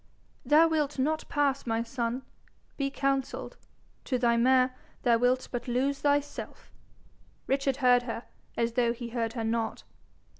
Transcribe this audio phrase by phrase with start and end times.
[0.43, 2.23] 'Thou wilt not pass, my son.
[2.75, 3.55] Be counselled.
[4.05, 6.71] To thy mare, thou wilt but lose thyself.'
[7.45, 8.23] Richard heard her
[8.57, 9.83] as though he heard her not.